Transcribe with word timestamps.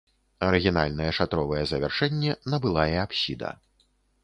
Арыгінальнае 0.45 1.09
шатровае 1.17 1.61
завяршэнне 1.73 2.31
набыла 2.55 2.89
і 2.95 3.01
апсіда. 3.05 3.55